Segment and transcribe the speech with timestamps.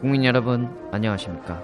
[0.00, 1.60] 국민 여러분 안녕하십니까?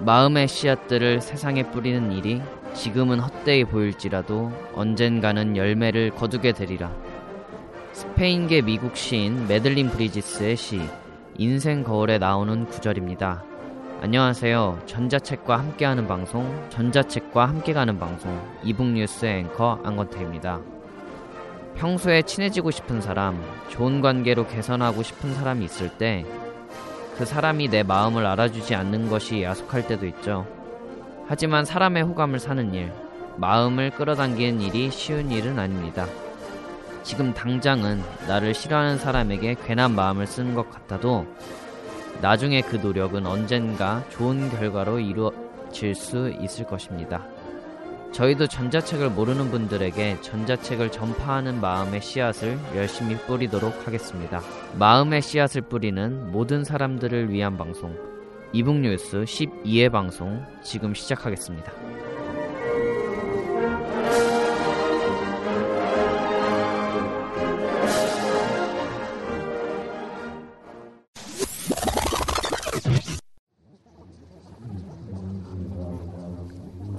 [0.00, 2.42] 마음의 씨앗들을 세상에 뿌리는 일이
[2.74, 6.92] 지금은 헛되이 보일지라도 언젠가는 열매를 거두게 되리라.
[7.92, 10.82] 스페인계 미국 시인 메들린 브리지스의 시
[11.38, 13.42] 인생 거울에 나오는 구절입니다.
[14.02, 14.82] 안녕하세요.
[14.84, 20.60] 전자책과 함께하는 방송 전자책과 함께 가는 방송 이북뉴스 앵커 안건태입니다.
[21.76, 26.26] 평소에 친해지고 싶은 사람, 좋은 관계로 개선하고 싶은 사람이 있을 때
[27.16, 30.46] 그 사람이 내 마음을 알아주지 않는 것이 야속할 때도 있죠.
[31.26, 32.92] 하지만 사람의 호감을 사는 일,
[33.36, 36.06] 마음을 끌어당기는 일이 쉬운 일은 아닙니다.
[37.02, 41.26] 지금 당장은 나를 싫어하는 사람에게 괜한 마음을 쓰는 것 같아도
[42.20, 47.24] 나중에 그 노력은 언젠가 좋은 결과로 이루어질 수 있을 것입니다.
[48.16, 54.40] 저희도 전자책을 모르는 분들에게 전자책을 전파하는 마음의 씨앗을 열심히 뿌리도록 하겠습니다.
[54.78, 57.94] 마음의 씨앗을 뿌리는 모든 사람들을 위한 방송
[58.54, 61.70] 이북뉴스 12회 방송 지금 시작하겠습니다.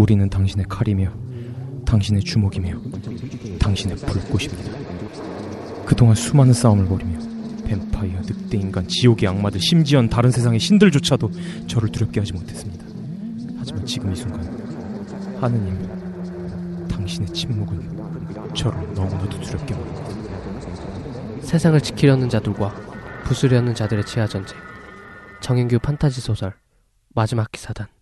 [0.08, 1.12] 우리는 당신의 칼이며
[1.86, 2.80] 당신의 주먹이며
[3.60, 4.72] 당신의 불꽃입니다.
[5.86, 7.20] 그동안 수많은 싸움을 벌이며
[7.66, 11.30] 뱀파이어, 늑대 인간, 지옥의 악마들, 심지어 다른 세상의 신들조차도
[11.68, 12.86] 저를 두렵게 하지 못했습니다.
[13.58, 14.40] 하지만 지금 이 순간
[15.42, 21.42] 하느님, 당신의 침묵은 저를 너무나도 두렵게 합니다.
[21.42, 22.74] 세상을 지키려는 자들과
[23.26, 24.58] 부수려는 자들의 지하 전쟁.
[25.42, 26.54] 정인규 판타지 소설
[27.14, 27.97] 마지막 기사단.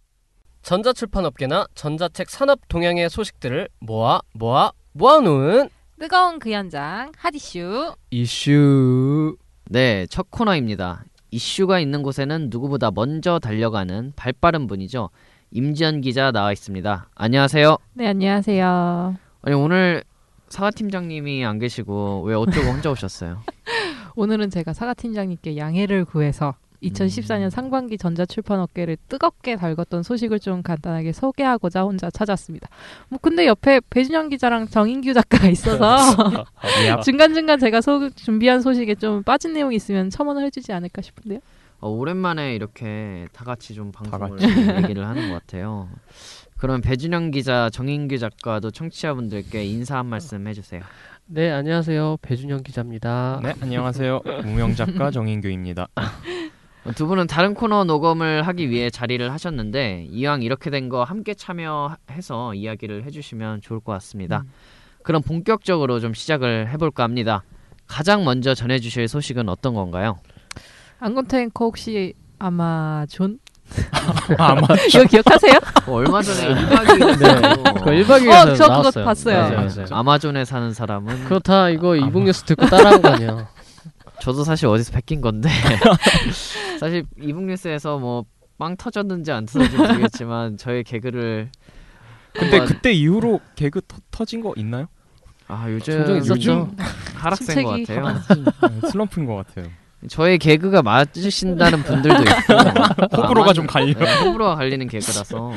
[0.65, 9.37] 전자출판업계나 전자책 산업 동향의 소식들을 모아 모아 모아놓은 뜨거운 그 현장 핫이슈 이슈.
[9.69, 11.05] 네, 첫 코너입니다.
[11.29, 15.11] 이슈가 있는 곳에는 누구보다 먼저 달려가는 발빠른 분이죠.
[15.51, 17.09] 임지연 기자 나와 있습니다.
[17.13, 17.77] 안녕하세요.
[17.93, 20.03] 네 안녕하세요 아니 오늘
[20.49, 23.43] 사과 팀장님이 안 계시고 왜 어쩌고 혼자 오셨어요?
[24.15, 31.11] 오늘은 제가 사과 팀장님께 양해를 구해서 2014년 상반기 전자출판 업계를 뜨겁게 달궜던 소식을 좀 간단하게
[31.11, 32.69] 소개하고자 혼자 찾았습니다.
[33.09, 35.97] 뭐 근데 옆에 배준영 기자랑 정인규 작가가 있어서
[37.03, 41.39] 중간중간 제가 소, 준비한 소식에 좀 빠진 내용이 있으면 첨언을 해주지 않을까 싶은데요.
[41.79, 44.45] 어, 오랜만에 이렇게 다 같이 좀 방송을 같이.
[44.83, 45.89] 얘기를 하는 것 같아요.
[46.57, 50.81] 그럼 배준영 기자, 정인규 작가도 청취자분들께 인사 한 말씀 해주세요.
[51.27, 53.39] 네 안녕하세요 배준영 기자입니다.
[53.43, 54.21] 네, 안녕하세요.
[54.43, 55.87] 무명 작가 정인규입니다.
[56.85, 61.33] 어, 두 분은 다른 코너 녹음을 하기 위해 자리를 하셨는데 이왕 이렇게 된 거 함께
[61.33, 64.43] 참여해서 이야기를 해주시면 좋을 것 같습니다.
[65.03, 67.43] 그럼 본격적으로 좀 시작을 해볼까 합니다.
[67.87, 70.19] 가장 먼저 전해주실 소식은 어떤 건가요?
[70.99, 73.39] 안건태 앵커 혹시 아마존
[74.37, 75.53] 아마 이거 기억하세요?
[75.87, 77.81] 어, 얼마 전에 1박 2일 네.
[77.83, 79.05] 그 1박 2일에서 어, 저 그거 나왔어요.
[79.05, 79.37] 봤어요.
[79.41, 79.87] 맞아요, 맞아요.
[79.89, 83.47] 아마존에 사는 사람은 그렇다 이거 이북뉴스 듣고 따라한 거 아니야.
[84.21, 85.49] 저도 사실 어디서 베낀 건데
[86.79, 88.25] 사실 이북뉴스에서 뭐
[88.57, 91.49] 빵 터졌는지 안 터졌는지 모르겠지만 저의 개그를
[92.31, 94.87] 근데 한번- 그때 이후로 개그 터, 터진 거 있나요?
[95.49, 96.29] 아 요즘 있었죠.
[96.31, 96.71] 요즘
[97.15, 98.13] 하락세인 것 같아요.
[98.81, 99.65] 네, 슬럼프인 것 같아요.
[100.07, 102.53] 저의 개그가 맞으신다는 분들도 있고
[103.21, 103.93] 호불호가 아, 좀 갈려.
[103.93, 105.51] 네, 호불호가 갈리는 개그라서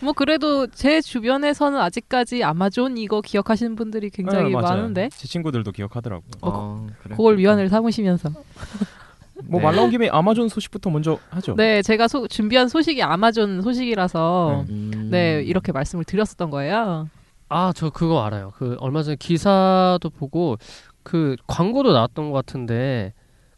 [0.00, 4.60] 뭐 그래도 제 주변에서는 아직까지 아마존 이거 기억하시는 분들이 굉장히 네.
[4.60, 6.30] 많은데 제 친구들도 기억하더라고요.
[6.42, 7.16] 어, 그래.
[7.16, 8.30] 그걸 위안을 삼으시면서
[9.46, 9.66] 뭐 네.
[9.66, 11.54] 말 나온 김에 아마존 소식부터 먼저 하죠.
[11.56, 15.08] 네 제가 소- 준비한 소식이 아마존 소식이라서 음.
[15.10, 17.08] 네 이렇게 말씀을 드렸었던 거예요.
[17.48, 18.52] 아 저 그거 알아요.
[18.56, 20.56] 그 얼마 전에 기사도 보고
[21.02, 23.12] 그 광고도 나왔던 것 같은데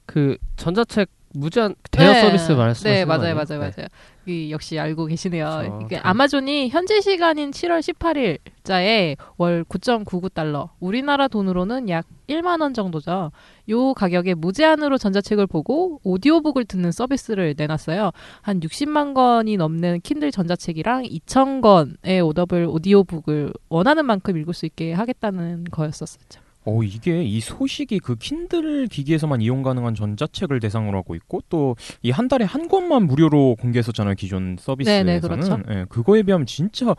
[0.06, 2.20] 그 전자책 무제한 대여 네.
[2.22, 3.34] 서비스 말씀하시는 네거 맞아요 아니에요?
[3.34, 3.72] 맞아요 네.
[3.76, 3.88] 맞아요.
[4.28, 5.44] 이 역시 알고 계시네요.
[5.46, 5.78] 그렇죠.
[5.86, 13.30] 이게 그- 아마존이 현재 시간인 7월 18일자에 월 9.99달러, 우리나라 돈으로는 약 1만 원 정도죠.
[13.68, 18.10] 요 가격에 무제한으로 전자책을 보고 오디오북을 듣는 서비스를 내놨어요.
[18.42, 24.92] 한 60만 권이 넘는 킨들 전자책이랑 2천 권의 오더블 오디오북을 원하는 만큼 읽을 수 있게
[24.92, 26.40] 하겠다는 거였었죠.
[26.66, 32.10] 어 이게 이 소식이 그 킨들 기기에서만 이용 가능한 전자책을 대상으로 하고 있고 또 이
[32.10, 35.58] 한 달에 한 권만 무료로 공개했었잖아요 기존 서비스에서는 네네, 그렇죠.
[35.70, 36.90] 예, 그거에 비하면 진짜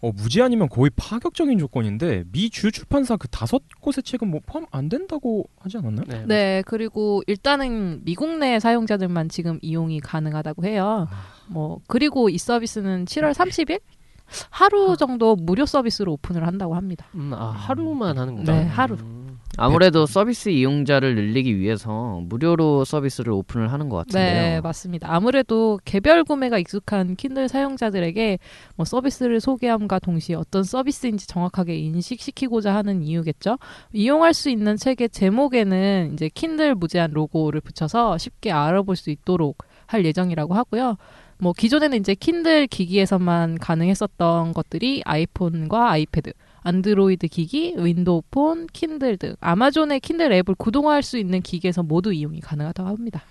[0.00, 4.66] 어, 무제 아니면 거의 파격적인 조건인데 미 주요 출판사 그 다섯 곳의 책은 뭐 포함
[4.70, 6.04] 안 된다고 하지 않았나요?
[6.08, 6.24] 네.
[6.26, 11.08] 네, 그리고 일단은 미국 내 사용자들만 지금 이용이 가능하다고 해요.
[11.48, 13.80] 뭐 그리고 이 서비스는 7월 30일
[14.50, 17.06] 하루 정도 무료 서비스로 오픈을 한다고 합니다.
[17.14, 18.52] 음, 아 하루만 하는 거죠?
[18.52, 18.96] 네, 하루.
[19.00, 19.16] 음.
[19.58, 24.24] 아무래도 서비스 이용자를 늘리기 위해서 무료로 서비스를 오픈을 하는 것 같은데요.
[24.24, 25.12] 네, 맞습니다.
[25.12, 28.38] 아무래도 개별 구매가 익숙한 킨들 사용자들에게
[28.76, 33.58] 뭐 서비스를 소개함과 동시에 어떤 서비스인지 정확하게 인식시키고자 하는 이유겠죠.
[33.92, 40.04] 이용할 수 있는 책의 제목에는 이제 킨들 무제한 로고를 붙여서 쉽게 알아볼 수 있도록 할
[40.04, 40.96] 예정이라고 하고요.
[41.38, 49.36] 뭐 기존에는 이제 킨들 기기에서만 가능했었던 것들이 아이폰과 아이패드, 안드로이드 기기, 윈도우 폰, 킨들 등
[49.40, 53.22] 아마존의 킨들 앱을 구동할 수 있는 기기에서 모두 이용이 가능하다고 합니다.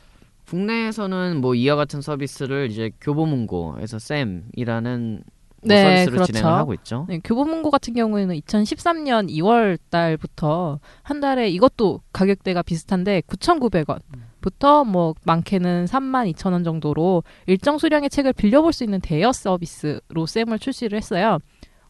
[0.48, 5.24] 국내에서는 뭐 이와 같은 서비스를 이제 교보문고에서 쌤이라는
[5.66, 6.34] 뭐 네, 서비스로 그렇죠.
[6.34, 7.06] 진행을 하고 있죠.
[7.10, 14.00] 네, 교보문고 같은 경우에는 2013년 2월 달부터 한 달에 이것도 가격대가 비슷한데 9,900원.
[14.46, 20.28] 부터 뭐 많게는 3만 2천 원 정도로 일정 수량의 책을 빌려볼 수 있는 대여 서비스로
[20.28, 21.40] 쌤을 출시를 했어요.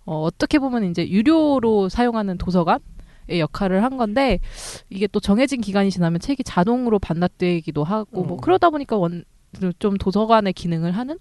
[0.06, 2.80] 어, 어떻게 보면 이제 유료로 사용하는 도서관
[3.28, 4.40] 의 역할을 한 건데
[4.90, 8.40] 이게 또 정해진 기간이 지나면 책이 자동으로 반납되기도 하고 뭐 음.
[8.40, 9.26] 그러다 보니까 원,
[9.80, 11.18] 좀 도서관의 기능을 하는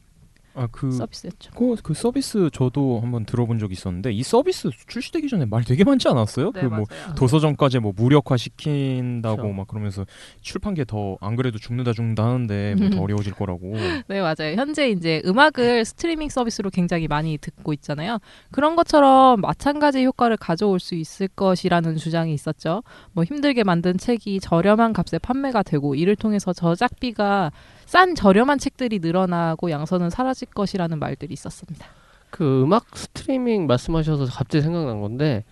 [0.55, 1.51] 아 그 서비스였죠.
[1.56, 6.09] 그, 그 서비스 저도 한번 들어본 적이 있었는데 이 서비스 출시되기 전에 말 되게 많지
[6.09, 6.53] 않았어요?
[6.53, 6.85] 그뭐
[7.17, 9.55] 도서점까지 뭐 무력화 시킨다고 그렇죠.
[9.55, 10.06] 막 그러면서
[10.41, 13.73] 출판계 더 안 그래도 죽는다 죽는다 하는데 뭐 더 어려워질 거라고.
[14.09, 14.55] 네, 맞아요.
[14.56, 18.19] 현재 이제 음악을 스트리밍 서비스로 굉장히 많이 듣고 있잖아요.
[18.51, 22.83] 그런 것처럼 마찬가지 효과를 가져올 수 있을 것이라는 주장이 있었죠.
[23.12, 27.51] 뭐 힘들게 만든 책이 저렴한 값에 판매가 되고 이를 통해서 저작비가
[27.87, 31.87] 싼 저렴한 책들이 늘어나고 양서는 사라질 것이라는 말들이 있었습니다.
[32.31, 35.45] 그 음악 스트리밍 말씀하셔서 갑자기 생각난 건데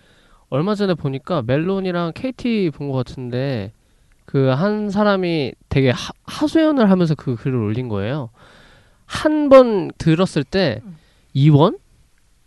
[0.49, 3.71] 얼마 전에 보니까 멜론이랑 KT 본 것 같은데
[4.25, 8.29] 그 한 사람이 되게 하, 하소연을 하면서 그 글을 올린 거예요.
[9.05, 10.97] 한 번 들었을 때 음.
[11.35, 11.77] 2원?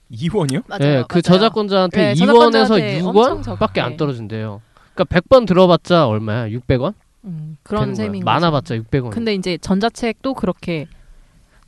[0.08, 0.60] 이원이요?
[0.82, 3.96] 예, 그 저작권자한테 네, 2원에서 저작권자한테 엄청 6원밖에 적- 안 네.
[3.96, 4.62] 떨어진대요.
[4.94, 6.48] 그러니까 100번 들어봤자 얼마야?
[6.48, 6.94] 600원?
[7.26, 8.24] 음, 그런 셈인 거죠.
[8.24, 9.10] 많아봤자 600원.
[9.10, 10.86] 근데 이제 전자책도 그렇게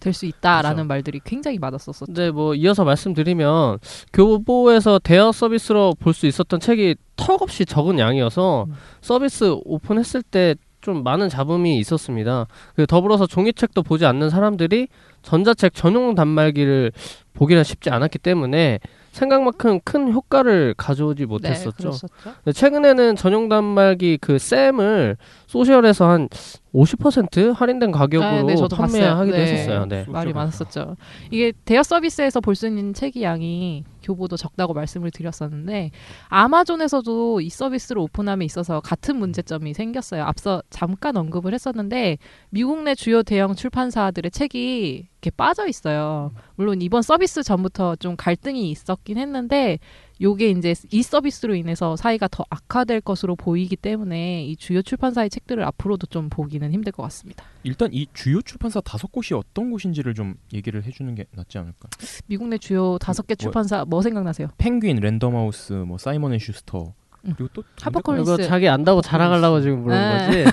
[0.00, 0.87] 될 수 있다라는 그렇죠.
[0.88, 2.06] 말들이 굉장히 많았었었죠.
[2.06, 3.78] 근데 뭐 이어서 말씀드리면
[4.12, 8.75] 교보에서 대여 서비스로 볼 수 있었던 책이 턱없이 적은 양이어서 음.
[9.00, 12.46] 서비스 오픈했을 때 좀 많은 잡음이 있었습니다.
[12.76, 14.87] 그 더불어서 종이책도 보지 않는 사람들이
[15.22, 16.93] 전자책 전용 단말기를
[17.34, 18.78] 보기는 쉽지 않았기 때문에
[19.12, 21.70] 생각만큼 큰 효과를 가져오지 못했었죠.
[21.70, 22.06] 네, 그랬었죠.
[22.44, 25.16] 근데 최근에는 전용 단말기 그 쌤을
[25.46, 26.28] 소셜에서 한
[26.75, 29.37] 50% 할인된 가격으로 아, 네, 판매하기도.
[29.37, 29.43] 네.
[29.43, 29.87] 했었어요.
[29.87, 30.05] 네.
[30.08, 30.96] 말이 많았었죠.
[31.31, 35.90] 이게 대여 서비스에서 볼 수 있는 책의 양이 교보도 적다고 말씀을 드렸었는데
[36.28, 40.25] 아마존에서도 이 서비스를 오픈함에 있어서 같은 문제점이 생겼어요.
[40.25, 42.16] 앞서 잠깐 언급을 했었는데
[42.50, 46.32] 미국 내 주요 대형 출판사들의 책이 이렇게 빠져 있어요.
[46.55, 49.78] 물론 이번 서비스 전부터 좀 갈등이 있었긴 했는데
[50.20, 55.62] 요게 이제 이 서비스로 인해서 사이가 더 악화될 것으로 보이기 때문에 이 주요 출판사의 책들을
[55.62, 57.44] 앞으로도 좀 보기는 힘들 것 같습니다.
[57.62, 61.88] 일단 이 주요 출판사 다섯 곳이 어떤 곳인지를 좀 얘기를 해주는 게 낫지 않을까?
[62.26, 64.49] 미국 내 주요 다섯 개 뭐- 출판사 뭐 생각나세요?
[64.59, 66.92] 펭귄, 랜덤하우스, 뭐 사이먼 앤 슈스터 음.
[67.22, 68.23] 그리고 또 하퍼콜린스.
[68.34, 69.96] 이거 자기 안다고 자랑하려고 지금 물은
[70.30, 70.44] 네.
[70.44, 70.52] 거지.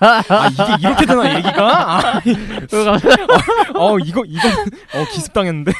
[0.00, 1.98] 아 이게 이렇게 되나 얘기가?
[1.98, 2.20] 아,
[3.74, 5.72] 어 이거 이거 어 기습당했는데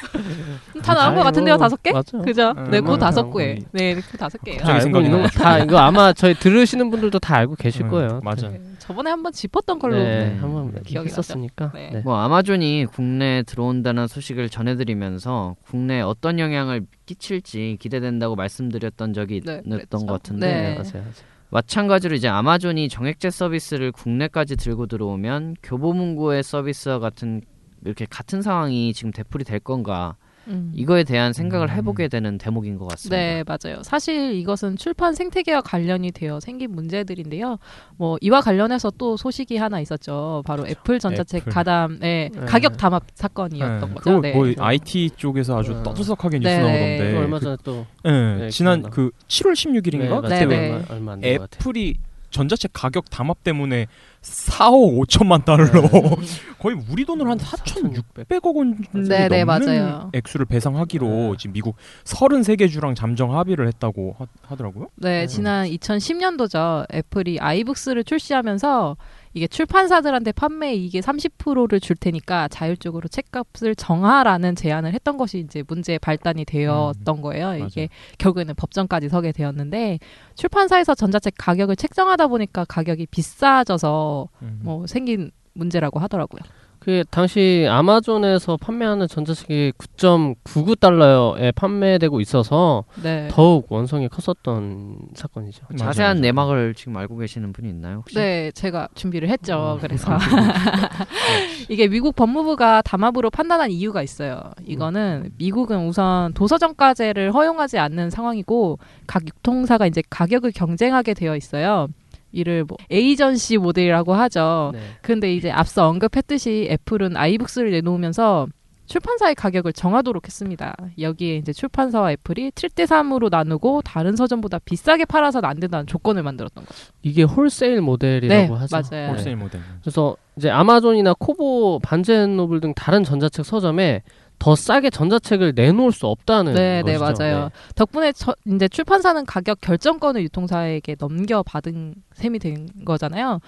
[0.83, 1.93] 다 나온 것 아이고, 같은데요, 다섯 개?
[1.93, 2.19] 맞죠.
[2.23, 2.55] 그죠?
[2.57, 2.99] 음, 네, 그 맞아요.
[2.99, 3.55] 다섯 개.
[3.55, 3.63] 음.
[3.73, 4.59] 네, 그 다섯 개예요.
[4.59, 5.43] 갑자기 알고 생각이 있는 거 나가지고.
[5.45, 8.21] 다 이거 아마 저희 들으시는 분들도 다 알고 계실 음, 거예요.
[8.23, 8.49] 맞아.
[8.49, 9.97] 네, 저번에 한번 짚었던 걸로.
[9.97, 10.37] 네, 네.
[10.39, 11.73] 한번 기억이 했었으니까.
[11.75, 11.91] 네.
[11.93, 12.01] 네.
[12.01, 20.07] 뭐 아마존이 국내에 들어온다는 소식을 전해드리면서 국내에 어떤 영향을 끼칠지 기대된다고 말씀드렸던 적이 네, 있던.
[20.07, 20.75] 것 같은데 네.
[20.75, 21.05] 맞아요.
[21.05, 21.13] 맞아요.
[21.51, 27.41] 마찬가지로 이제 아마존이 정액제 서비스를 국내까지 들고 들어오면 교보문고의 서비스와 같은
[27.85, 30.17] 이렇게 같은 상황이 지금 되풀이 될 건가
[30.49, 30.73] 음.
[30.75, 31.75] 이거에 대한 생각을 음.
[31.77, 33.17] 해보게 되는 대목인 것 같습니다.
[33.17, 33.83] 네, 맞아요.
[33.83, 37.59] 사실 이것은 출판 생태계와 관련이 되어 생긴 문제들인데요.
[37.97, 40.43] 뭐 이와 관련해서 또 소식이 하나 있었죠.
[40.47, 41.53] 바로 애플 전자책 애플.
[41.53, 42.31] 가담의 네.
[42.47, 44.21] 가격 담합 사건이었던 네, 거죠.
[44.21, 44.33] 네.
[44.33, 45.83] 뭐 IT 쪽에서 아주 네.
[45.83, 46.59] 떠들썩하게 뉴스 네.
[46.59, 48.83] 나오던데 그 얼마 그- 전에 또 네, 네, 지난.
[48.91, 50.73] 그 7월 16일인가 네, 그때 네, 왜 네.
[50.75, 51.59] 얼마, 얼마 안된것 같아요.
[51.61, 51.95] 애플이
[52.31, 53.87] 전자책 가격 담합 때문에
[54.23, 55.91] 4억 5천만 달러 네.
[56.59, 60.11] 거의 우리 돈으로 한 4,600억 원 정도 네, 네, 넘는 맞아요.
[60.13, 61.35] 액수를 배상하기로 네.
[61.39, 65.27] 지금 미국 33개 주랑 잠정 합의를 했다고 하, 더라고요 네, 음.
[65.29, 66.93] 지난 2010년도죠.
[66.93, 68.97] 애플이 아이북스를 출시하면서
[69.35, 75.99] 이게 출판사들한테 판매 이익의 30%를 줄 테니까 자율적으로 책값을 정하라는 제안을 했던 것이 이제 문제의
[76.01, 77.55] 발단이 되었던 거예요.
[77.55, 79.99] 이게 결국에는 법정까지 서게 되었는데
[80.35, 84.08] 출판사에서 전자책 가격을 책정하다 보니까 가격이 비싸져서
[84.43, 84.61] 음.
[84.63, 86.43] 뭐 생긴 문제라고 하더라고요.
[86.79, 93.29] 그 당시 아마존에서 판매하는 전자책이 9.99달러에 판매되고 있어서 네.
[93.31, 95.67] 더욱 원성이 컸었던 사건이죠.
[95.69, 96.23] 맞아요, 자세한 맞아요.
[96.23, 97.99] 내막을 지금 알고 계시는 분이 있나요?
[97.99, 98.15] 혹시?
[98.15, 99.75] 네, 제가 준비를 했죠.
[99.75, 99.81] 음.
[99.81, 100.17] 그래서
[101.69, 104.41] 이게 미국 법무부가 담합으로 판단한 이유가 있어요.
[104.65, 111.89] 이거는 미국은 우선 도서정가제를 허용하지 않는 상황이고 각 유통사가 이제 가격을 경쟁하게 되어 있어요.
[112.33, 114.71] 이를 뭐 에이전시 모델이라고 하죠.
[114.75, 114.81] 네.
[115.03, 118.49] 근데 이제 앞서 언급했듯이 애플은 아이북스를 내놓으면서
[118.89, 120.75] 출판사의 가격을 정하도록 했습니다.
[120.99, 126.65] 여기에 이제 출판사와 애플이 7대 3으로 나누고 다른 서점보다 비싸게 팔아서는 안 된다는 조건을 만들었던
[126.65, 126.85] 거죠.
[127.03, 128.81] 이게 홀세일 모델이라고 네, 하죠.
[128.91, 129.11] 맞아요.
[129.11, 129.61] 홀세일 모델.
[129.83, 134.03] 그래서 이제 아마존이나 코보, 반젠노블 등 다른 전자책 서점에
[134.39, 137.23] 더 싸게 전자책을 내놓을 수 없다는 네, 네, 것이죠.
[137.25, 137.51] 맞아요.
[137.75, 143.41] 덕분에 저, 이제 출판사는 가격 결정권을 유통사에게 넘겨받은 셈이 된 거잖아요.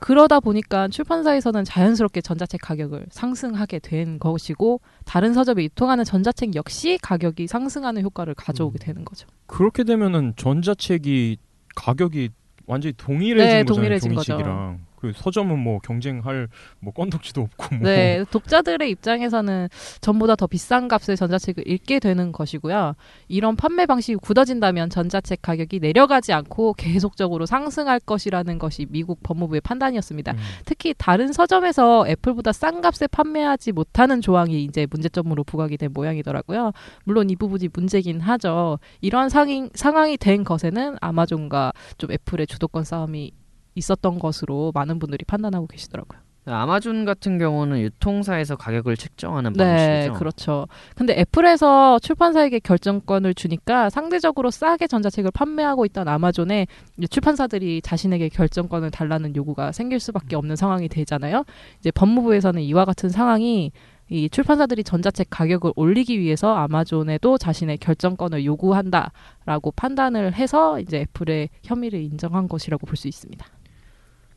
[0.00, 7.48] 그러다 보니까 출판사에서는 자연스럽게 전자책 가격을 상승하게 된 것이고 다른 서점에 유통하는 전자책 역시 가격이
[7.48, 8.80] 상승하는 효과를 가져오게 음.
[8.80, 9.26] 되는 거죠.
[9.46, 11.38] 그렇게 되면은 전자책이
[11.74, 12.30] 가격이
[12.66, 13.64] 완전히 동일해진 네, 거잖아요.
[13.64, 14.87] 동일해진 종이책이랑.
[15.00, 16.48] 그 서점은 뭐 경쟁할
[16.80, 17.88] 뭐 건덕지도 없고 뭐.
[17.88, 19.68] 네, 독자들의 입장에서는
[20.00, 22.94] 전보다 더 비싼 값의 전자책을 읽게 되는 것이고요.
[23.28, 30.32] 이런 판매 방식이 굳어진다면 전자책 가격이 내려가지 않고 계속적으로 상승할 것이라는 것이 미국 법무부의 판단이었습니다.
[30.32, 30.38] 음.
[30.64, 36.72] 특히 다른 서점에서 애플보다 싼 값에 판매하지 못하는 조항이 이제 문제점으로 부각이 된 모양이더라고요.
[37.04, 38.78] 물론 이 부분이 문제긴 하죠.
[39.00, 43.32] 이런 상황, 상황이 된 것에는 아마존과 좀 애플의 주도권 싸움이
[43.78, 46.20] 있었던 것으로 많은 분들이 판단하고 계시더라고요.
[46.50, 50.18] 아마존 같은 경우는 유통사에서 가격을 책정하는 네, 방식이죠.
[50.18, 50.66] 그렇죠.
[50.96, 56.66] 근데 애플에서 출판사에게 결정권을 주니까 상대적으로 싸게 전자책을 판매하고 있던 아마존에
[57.10, 61.44] 출판사들이 자신에게 결정권을 달라는 요구가 생길 수밖에 없는 상황이 되잖아요.
[61.80, 63.70] 이제 법무부에서는 이와 같은 상황이
[64.10, 72.00] 이 출판사들이 전자책 가격을 올리기 위해서 아마존에도 자신의 결정권을 요구한다라고 판단을 해서 이제 애플의 혐의를
[72.00, 73.44] 인정한 것이라고 볼 수 있습니다.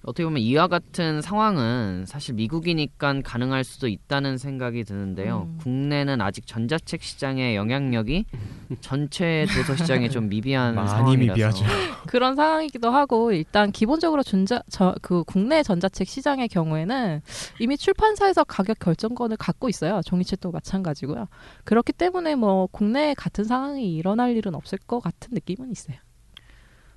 [0.03, 5.47] 어떻게 보면 이와 같은 상황은 사실 미국이니까 가능할 수도 있다는 생각이 드는데요.
[5.47, 5.57] 음.
[5.61, 8.25] 국내는 아직 전자책 시장의 영향력이
[8.81, 11.65] 전체 도서 시장에 좀 미비한 많이 상황이라서 미비하죠.
[12.07, 17.21] 그런 상황이기도 하고 일단 기본적으로 전자 저, 그 국내 전자책 시장의 경우에는
[17.59, 20.01] 이미 출판사에서 가격 결정권을 갖고 있어요.
[20.05, 21.27] 종이책도 마찬가지고요.
[21.63, 25.97] 그렇기 때문에 뭐 국내에 같은 상황이 일어날 일은 없을 것 같은 느낌은 있어요.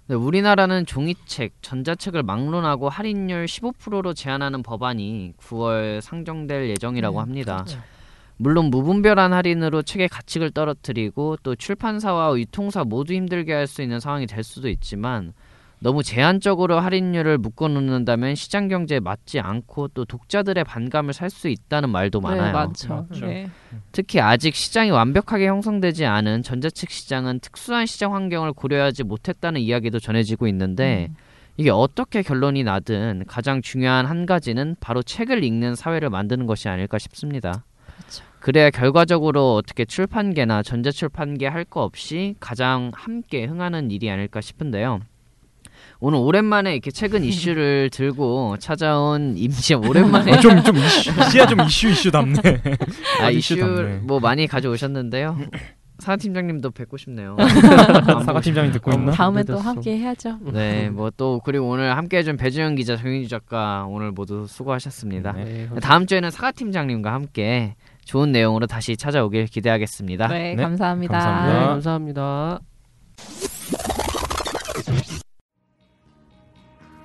[0.07, 7.55] 네, 우리나라는 종이책, 전자책을 막론하고 할인율 15%로 제한하는 법안이 9월 상정될 예정이라고 네, 합니다.
[7.65, 7.81] 그렇죠.
[8.37, 14.27] 물론 무분별한 할인으로 책의 가치를 떨어뜨리고 또 출판사와 유통사 모두 힘들게 할 수 있는 상황이
[14.27, 15.33] 될 수도 있지만
[15.85, 22.23] 너무 제한적으로 할인율을 묶어놓는다면 시장 경제에 맞지 않고 또 독자들의 반감을 살 수 있다는 말도
[22.23, 22.47] 많아요.
[22.47, 23.07] 네, 많죠.
[23.11, 23.27] 맞죠.
[23.27, 23.51] 네.
[23.93, 30.47] 특히 아직 시장이 완벽하게 형성되지 않은 전자책 시장은 특수한 시장 환경을 고려하지 못했다는 이야기도 전해지고
[30.49, 31.17] 있는데 음.
[31.59, 36.99] 이게 어떻게 결론이 나든 가장 중요한 한 가지는 바로 책을 읽는 사회를 만드는 것이 아닐까
[36.99, 37.63] 싶습니다.
[37.85, 38.25] 그렇죠.
[38.41, 45.01] 그래야 결과적으로 어떻게 출판계나 전자출판계 할 거 없이 가장 함께 흥하는 일이 아닐까 싶은데요.
[46.05, 51.61] 오늘 오랜만에 이렇게 최근 이슈를 들고 찾아온 임지영 오랜만에 어, 좀, 좀 이슈, 이제야 좀
[51.63, 52.37] 이슈 이슈답네.
[53.21, 54.01] 아, 이슈 이슈.
[54.03, 55.39] 뭐 많이 가져오셨는데요.
[56.01, 57.37] 사과 팀장님도 뵙고 싶네요.
[58.27, 59.13] 사과 팀장이 듣고 있나?
[59.13, 59.57] 다음에 또.
[59.57, 60.39] 함께 해야죠.
[60.53, 65.33] 네, 뭐 또 그리고 오늘 함께 해준 배주영 기자, 정윤주 작가 오늘 모두 수고하셨습니다.
[65.33, 65.69] 네.
[65.73, 70.27] 네, 다음 주에는 사과 팀장님과 함께 좋은 내용으로 다시 찾아오길 기대하겠습니다.
[70.29, 71.19] 네, 네, 감사합니다.
[71.19, 71.61] 감사합니다.
[71.61, 72.61] 네, 감사합니다.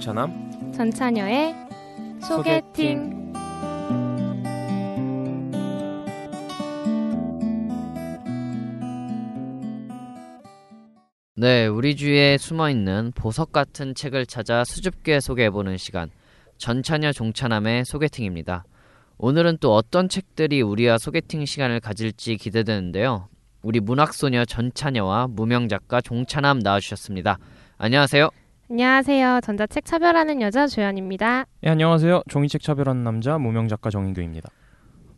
[0.00, 1.54] 종찬함 전차녀의
[2.22, 3.20] 소개팅.
[11.36, 16.10] 네, 우리 주위에 숨어 있는 보석 같은 책을 찾아 수줍게 소개해 보는 시간.
[16.56, 18.64] 전차녀 종차남의 소개팅입니다.
[19.18, 23.28] 오늘은 또 어떤 책들이 우리와 소개팅 시간을 가질지 기대되는데요.
[23.62, 27.38] 우리 문학소녀 전차녀와 무명 작가 종차남 나와주셨습니다.
[27.76, 28.39] 안녕하세요.
[28.70, 29.40] 안녕하세요.
[29.42, 31.46] 전자책 차별하는 여자 조연입니다.
[31.64, 32.22] 예, 안녕하세요.
[32.28, 34.48] 종이책 차별하는 남자 무명 작가 정인규입니다.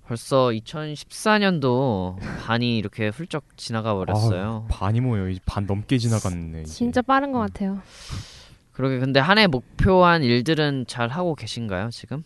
[0.06, 2.16] 벌써 2014년도
[2.46, 4.64] 반이 이렇게 훌쩍 지나가 버렸어요.
[4.64, 5.36] 아유, 반이 뭐예요?
[5.44, 6.62] 반 넘게 지나갔네.
[6.62, 6.72] 이제.
[6.72, 7.80] 진짜 빠른 것 같아요.
[8.72, 12.24] 그러게 근데 한 해 목표한 일들은 잘 하고 계신가요 지금?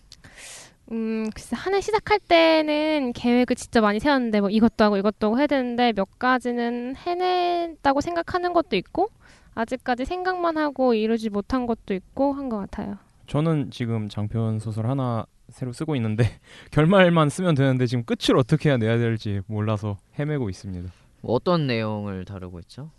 [0.92, 5.38] 음, 글쎄 한 해 시작할 때는 계획을 진짜 많이 세웠는데 뭐 이것도 하고 이것도 하고
[5.38, 9.09] 해야 되는데 몇 가지는 해냈다고 생각하는 것도 있고
[9.56, 12.98] 아직까지 생각만 하고 이루지 못한 것도 있고 한 것 같아요.
[13.26, 16.25] 저는 지금 장편 소설 하나 새로 쓰고 있는데
[16.70, 20.92] 결말만 쓰면 되는데 지금 끝을 어떻게 해야 내야 될지 몰라서 헤매고 있습니다.
[21.22, 22.90] 뭐 어떤 내용을 다루고 있죠?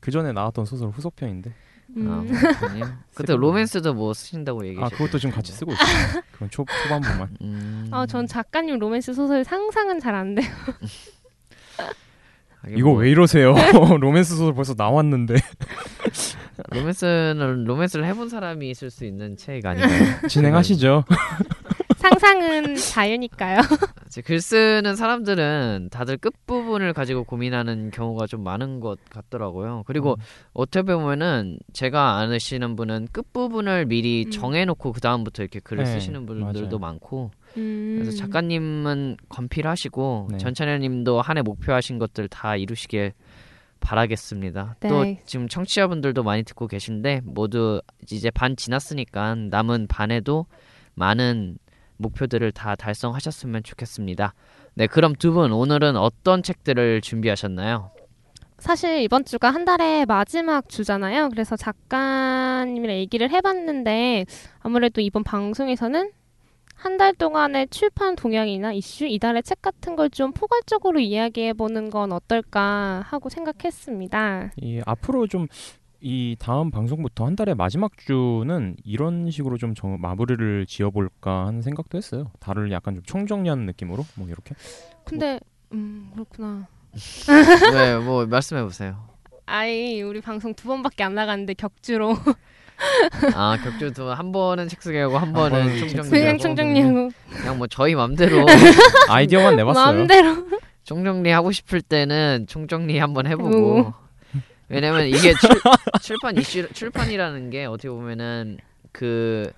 [0.00, 1.54] 그 전에 나왔던 소설 후속편인데 아,
[1.96, 2.26] 음.
[2.28, 2.84] 그렇군요.
[3.14, 6.22] 그때 로맨스도 뭐 쓰신다고 얘기해 아 그것도 지금 같이 쓰고 있어요.
[6.32, 7.36] 그건 초 초반부만.
[7.40, 10.46] 음, 아, 전 작가님 로맨스 소설 상상은 잘 안 돼요.
[12.74, 13.54] 이거 뭐 왜 이러세요?
[14.00, 15.34] 로맨스 소설 벌써 나왔는데
[16.72, 20.20] 로맨스는 로맨스를 해본 사람이 있을 수 있는 책 아닌가요?
[20.28, 21.04] 진행하시죠.
[21.96, 23.60] 상상은 자유니까요.
[24.06, 29.82] 이제 글 쓰는 사람들은 다들 끝 부분을 가지고 고민하는 경우가 좀 많은 것 같더라고요.
[29.86, 30.22] 그리고 음.
[30.52, 34.30] 어떻게 보면은 제가 아시는 분은 끝 부분을 미리 음.
[34.30, 36.92] 정해놓고 그 다음부터 이렇게 글을 네, 쓰시는 분들도 맞아요.
[36.92, 37.98] 많고 음.
[38.00, 40.38] 그래서 작가님은 건필하시고 네.
[40.38, 43.12] 전찬현님도 한 해 목표하신 것들 다 이루시길
[43.80, 44.76] 바라겠습니다.
[44.80, 44.88] 네.
[44.88, 50.46] 또 지금 청취자분들도 많이 듣고 계신데 모두 이제 반 지났으니까 남은 반에도
[50.94, 51.58] 많은
[51.98, 54.34] 목표들을 다 달성하셨으면 좋겠습니다.
[54.74, 57.90] 네, 그럼 두 분 오늘은 어떤 책들을 준비하셨나요?
[58.58, 61.28] 사실 이번 주가 한 달의 마지막 주잖아요.
[61.28, 64.24] 그래서 작가님이랑 얘기를 해봤는데
[64.60, 66.10] 아무래도 이번 방송에서는
[66.76, 72.12] 한 달 동안의 출판 동향이나 이슈, 이달의 책 같은 걸 좀 포괄적으로 이야기해 보는 건
[72.12, 74.52] 어떨까 하고 생각했습니다.
[74.56, 81.46] 이 앞으로 좀이 다음 방송부터 한 달의 마지막 주는 이런 식으로 좀 정- 마무리를 지어볼까
[81.46, 82.30] 하는 생각도 했어요.
[82.40, 84.54] 달을 약간 좀 총정리하는 느낌으로 뭐 이렇게.
[85.04, 85.40] 근데
[85.72, 86.66] 음 그렇구나.
[87.72, 88.96] 네, 뭐 말씀해 보세요.
[89.46, 92.14] 아이 우리 방송 두 번밖에 안 나갔는데 격주로
[93.34, 96.10] 아, 격주도 한 번은 책 소개하고 한 번은 총정리.
[96.10, 96.38] 그냥.
[96.38, 98.44] 총정리하고 그냥 뭐 저희 맘대로
[99.08, 99.84] 아이디어만 내봤어요.
[99.84, 100.46] 마음대로
[100.84, 103.94] 총정리 하고 싶을 때는 총정리 한번 해보고 오.
[104.68, 105.50] 왜냐면 이게 출,
[106.02, 108.58] 출판 이슈 출판이라는 게 어떻게 보면은
[108.92, 109.52] 그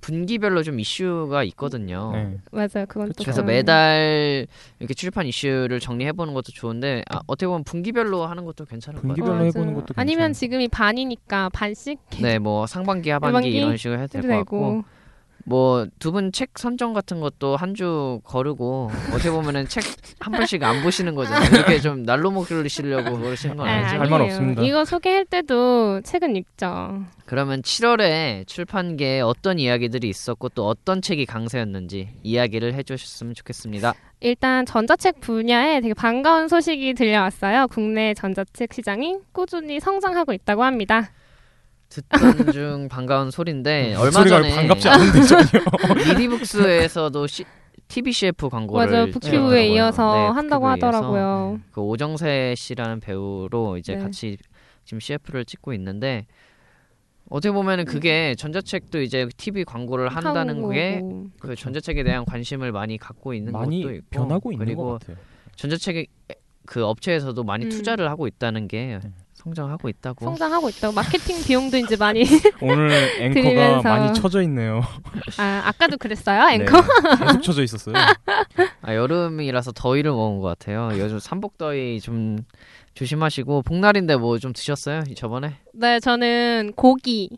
[0.00, 2.12] 분기별로 좀 이슈가 있거든요.
[2.12, 2.38] 네.
[2.50, 2.86] 맞아요.
[2.88, 4.46] 그건 또 그래서 매달
[4.78, 9.02] 이렇게 출판 이슈를 정리해 보는 것도 좋은데 아, 어떻게 보면 분기별로 하는 것도 괜찮을 것
[9.02, 9.48] 분기별로 같아요.
[9.48, 9.80] 해보는 맞아요.
[9.80, 10.32] 것도 아니면 괜찮아요.
[10.34, 14.84] 지금이 반이니까 반씩 네, 뭐 상반기 하반기 하반기 이런 식으로 해도 될 것 같고 되고
[15.48, 19.82] 뭐 두 분 책 선정 같은 것도 한 주 거르고 어떻게 보면은 책
[20.20, 21.48] 한 번씩 안 보시는 거잖아요.
[21.54, 24.00] 이렇게 좀 날로 먹으시려고 그러시는 건 아, 아니죠?
[24.00, 24.34] 할말 아니에요.
[24.34, 24.62] 없습니다.
[24.62, 27.02] 이거 소개할 때도 책은 읽죠.
[27.24, 33.94] 그러면 7월에 출판계에 어떤 이야기들이 있었고 또 어떤 책이 강세였는지 이야기를 해주셨으면 좋겠습니다.
[34.20, 37.68] 일단 전자책 분야에 되게 반가운 소식이 들려왔어요.
[37.68, 41.10] 국내 전자책 시장이 꾸준히 성장하고 있다고 합니다.
[41.88, 45.44] 듣던 중 반가운 소리인데 얼마 소리가 전에 반갑지 않은데 전혀.
[46.12, 47.44] 미디북스에서도 시,
[47.88, 49.06] TV CF 광고를 맞아요.
[49.06, 49.40] 찍었더라고요.
[49.40, 50.68] 북큐브에 이어서 네, 한다고.
[50.68, 51.60] 하더라고요.
[51.72, 54.02] 그 오정세 씨라는 배우로 이제 네.
[54.02, 54.36] 같이
[54.84, 56.26] 지금 CF를 찍고 있는데
[57.30, 61.26] 어떻게 보면은 그게 전자책도 이제 TV 광고를 한다는 하고 게 뭐고.
[61.40, 65.16] 그 전자책에 대한 관심을 많이 갖고 있는 많이 것도 있고 변하고 있는 그리고 것 같아요.
[65.56, 66.06] 전자책
[66.66, 67.70] 그 업체에서도 많이 음.
[67.70, 69.10] 투자를 하고 있다는 게 네.
[69.42, 70.24] 성장하고 있다고.
[70.24, 72.24] 성장하고 있다고 마케팅 비용도 이제 많이
[72.60, 73.88] 오늘 앵커가 들으면서.
[73.88, 74.82] 많이 쳐져 있네요.
[75.38, 77.94] 아 아까도 그랬어요 앵커 네, 계속 쳐져 있었어요.
[78.82, 80.90] 아, 여름이라서 더위를 먹은 것 같아요.
[80.98, 82.38] 요즘 삼복더위 좀
[82.94, 85.02] 조심하시고 복날인데 뭐 좀 드셨어요?
[85.08, 85.54] 이 저번에?
[85.72, 87.30] 네 저는 고기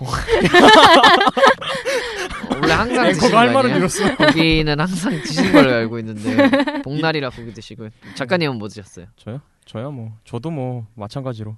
[0.00, 0.06] 어,
[2.60, 3.76] 원래 항상 드시는 거 말을 아니에요?
[3.78, 4.16] 잃었어.
[4.16, 9.06] 고기는 항상 드시는 걸로 알고 있는데 복날이라 고기 드시고 작가님은 뭐 드셨어요?
[9.16, 9.40] 저요?
[9.68, 11.54] 저요 뭐 저도 뭐 마찬가지로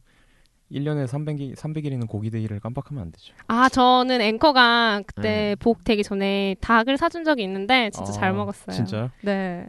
[0.72, 3.32] 1년에 300일 300일이는 고기 데이를 깜빡하면 안 되죠.
[3.46, 5.56] 아 저는 앵커가 그때 네.
[5.56, 9.10] 복 되기 전에 닭을 사준 적이 있는데 진짜 아, 잘 먹었어요 진짜요?
[9.22, 9.64] 네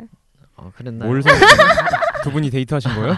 [0.55, 1.07] 어, 그랬나요?
[1.09, 1.29] 뭘 사?
[2.23, 3.15] 두 분이 데이트하신 거예요?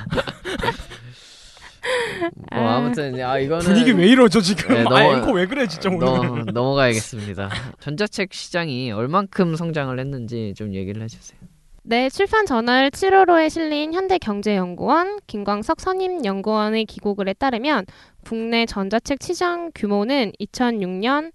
[2.54, 4.74] 뭐 아무튼 아 이거는 분위기 왜 이러죠 지금?
[4.76, 6.00] 네, 아 넘어- 앵커 왜 그래 진짜 오늘?
[6.06, 7.50] 넘, 넘어가야겠습니다.
[7.80, 11.40] 전자책 시장이 얼만큼 성장을 했는지 좀 얘기를 해주세요.
[11.86, 17.86] 네, 출판 저널 7월호에 실린 현대경제연구원 김광석 선임 연구원의 기고글에 따르면
[18.24, 21.34] 국내 전자책 시장 규모는 2006년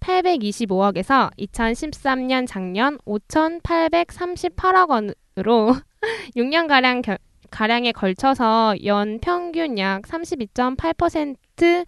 [0.00, 5.76] 825억에서 2013년 작년 5,838억 원으로
[6.34, 7.18] 6년가량 겨,
[7.50, 11.84] 가량에 걸쳐서 연 평균 약 32.8%의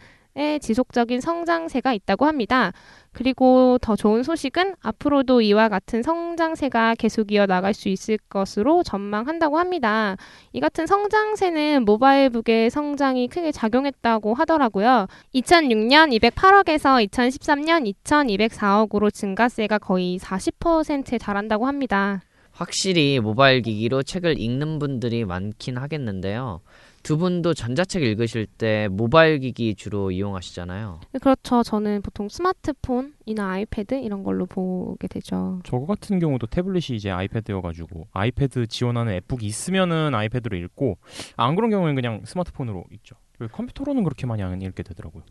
[0.60, 2.72] 지속적인 성장세가 있다고 합니다.
[3.12, 10.16] 그리고 더 좋은 소식은 앞으로도 이와 같은 성장세가 계속 이어나갈 수 있을 것으로 전망한다고 합니다.
[10.52, 15.06] 이 같은 성장세는 모바일북의 성장이 크게 작용했다고 하더라고요.
[15.34, 22.20] 2006년 208억에서 2013년 2204억으로 증가세가 거의 40%에 달한다고 합니다.
[22.52, 26.60] 확실히 모바일 기기로 책을 읽는 분들이 많긴 하겠는데요.
[27.06, 31.02] 두 분도 전자책 읽으실 때 모바일 기기 주로 이용하시잖아요.
[31.20, 31.62] 그렇죠.
[31.62, 35.60] 저는 보통 스마트폰이나 아이패드 이런 걸로 보게 되죠.
[35.62, 40.98] 저거 같은 경우도 태블릿이 이제 아이패드여가지고 아이패드 지원하는 앱북이 있으면은 아이패드로 읽고
[41.36, 43.14] 안 그런 경우에는 그냥 스마트폰으로 읽죠.
[43.38, 45.22] 왜 컴퓨터로는 그렇게 많이 안 읽게 되더라고요.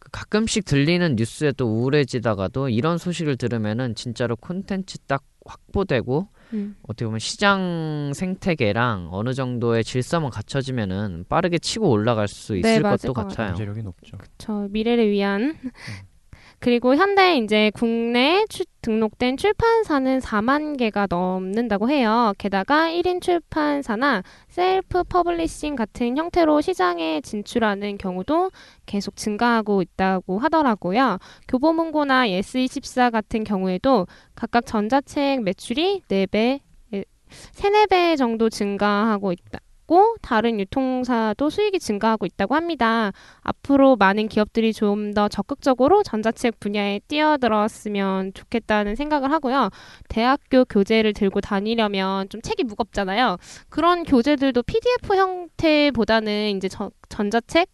[0.00, 6.76] 그 가끔씩 들리는 뉴스에 또 우울해지다가도 이런 소식을 들으면은 진짜로 콘텐츠 딱 확보되고 음.
[6.82, 13.12] 어떻게 보면 시장 생태계랑 어느 정도의 질서만 갖춰지면은 빠르게 치고 올라갈 수 있을 네, 것도
[13.12, 13.48] 것 같아요.
[13.48, 14.18] 잠재력이 높죠.
[14.38, 15.56] 저 미래를 위한
[16.62, 22.34] 그리고 현대 이제 국내 출- 등록된 출판사는 4만 개가 넘는다고 해요.
[22.38, 28.52] 게다가 1인 출판사나 self publishing 같은 형태로 시장에 진출하는 경우도
[28.86, 31.18] 계속 증가하고 있다고 하더라고요.
[31.48, 36.60] 교보문고나 예스24 같은 경우에도 각각 전자책 매출이 4배,
[37.30, 43.12] 3, 4배 정도 증가하고 있다 고 다른 유통사도 수익이 증가하고 있다고 합니다.
[43.42, 49.68] 앞으로 많은 기업들이 좀 더 적극적으로 전자책 분야에 뛰어들었으면 좋겠다는 생각을 하고요.
[50.08, 53.36] 대학교 교재를 들고 다니려면 좀 책이 무겁잖아요.
[53.68, 57.68] 그런 교재들도 PDF 형태보다는 이제 저- 전자책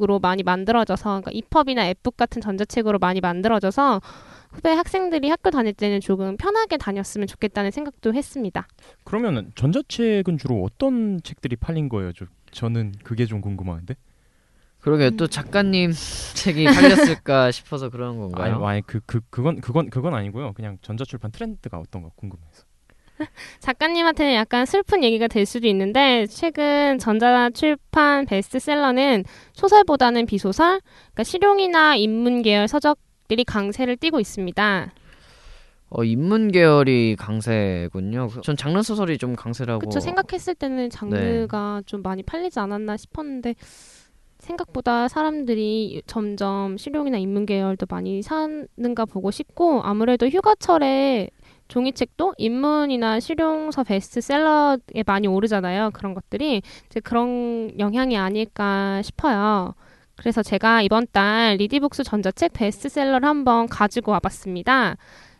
[0.00, 4.00] 으로 많이 만들어져서 그러니까 이펍이나 앱북 같은 전자책으로 많이 만들어져서
[4.50, 8.66] 후배 학생들이 학교 다닐 때는 조금 편하게 다녔으면 좋겠다는 생각도 했습니다.
[9.04, 12.12] 그러면은 전자책은 주로 어떤 책들이 팔린 거예요?
[12.12, 13.94] 저, 저는 그게 좀 궁금한데.
[14.80, 18.66] 그러게 또 작가님 책이 팔렸을까 싶어서 그런 아니, 건가요?
[18.66, 20.52] 아니 그, 그 그건 그건 그건 아니고요.
[20.52, 22.64] 그냥 전자출판 트렌드가 어떤가 궁금해서.
[23.60, 32.42] 작가님한테는 약간 슬픈 얘기가 될 수도 있는데 최근 전자출판 베스트셀러는 소설보다는 비소설, 그러니까 실용이나 인문
[32.42, 34.92] 계열 서적 들이 강세를 띠고 있습니다.
[35.90, 38.28] 어, 인문 계열이 강세군요.
[38.42, 39.80] 전 장르 소설이 좀 강세라고.
[39.80, 43.54] 그쵸 생각했을 때는 장르가 좀 많이 팔리지 않았나 싶었는데
[44.38, 51.30] 생각보다 사람들이 점점 실용이나 인문 계열도 많이 사는가 보고 싶고 아무래도 휴가철에
[51.68, 55.90] 종이책도 인문이나 실용서 베스트셀러에 많이 오르잖아요.
[55.92, 59.74] 그런 것들이 이제 그런 영향이 아닐까 싶어요.
[60.18, 64.96] 그래서 제가 이번 달 리디북스 전자책 베스트셀러를 한번 가지고 와봤습니다.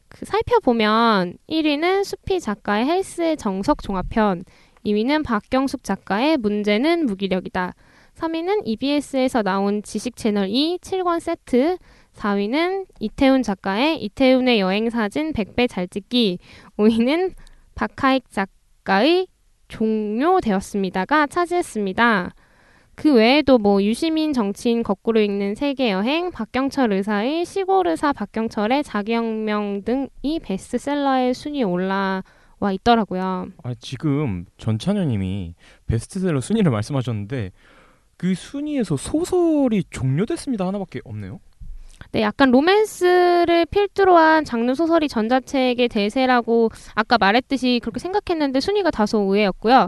[0.09, 4.45] 그 살펴보면 1위는 수피 작가의 헬스의 정석 종합편,
[4.87, 7.75] 2위는 박경숙 작가의 문제는 무기력이다.
[8.14, 11.77] 3위는 EBS에서 나온 지식 채널 2 7권 세트,
[12.14, 16.38] 4위는 이태훈 작가의 이태훈의 여행 사진 100배 잘 찍기,
[16.79, 17.33] 5위는
[17.75, 19.27] 박하익 작가의
[19.67, 22.31] 종료되었습니다가 차지했습니다.
[22.98, 29.82] 그 외에도 뭐 유시민 정치인 거꾸로 읽는 세계 여행, 박경철 의사의 시골 의사 박경철의 자기혁명
[29.84, 32.24] 등이 베스트셀러의 순위에 올라
[32.58, 33.50] 와 있더라고요.
[33.62, 35.54] 아 지금 전찬현님이
[35.87, 37.52] 베스트셀러 순위를 말씀하셨는데
[38.16, 41.38] 그 순위에서 소설이 종료됐습니다 하나밖에 없네요.
[42.11, 49.18] 네, 약간 로맨스를 필두로 한 장르 소설이 전자책의 대세라고 아까 말했듯이 그렇게 생각했는데 순위가 다소
[49.18, 49.87] 의외였고요.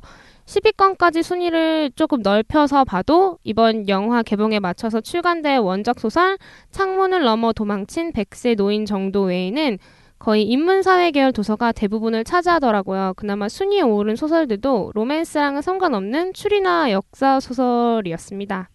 [0.51, 6.39] 10위권까지 순위를 조금 넓혀서 봐도 이번 영화 개봉에 맞춰서 출간될 원작 소설
[6.73, 9.79] 창문을 넘어 도망친 백세 노인 정도 외에는
[10.19, 13.15] 거의 인문사회 계열 도서가 대부분을 차지하더라고요.
[13.17, 18.69] 그나마 순위에 오른 소설들도 로맨스랑은 상관없는 추리나 역사 소설이었습니다.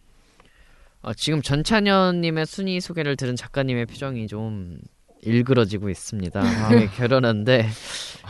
[1.01, 4.79] 어, 지금 전찬현님의 순위 소개를 들은 작가님의 표정이 좀
[5.21, 6.41] 일그러지고 있습니다.
[6.69, 7.67] 되게 결연한데